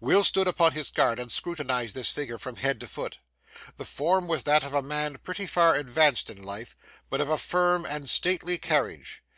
[0.00, 3.18] Will stood upon his guard, and scrutinised this figure from head to foot.
[3.76, 6.74] The form was that of a man pretty far advanced in life,
[7.10, 9.22] but of a firm and stately carriage.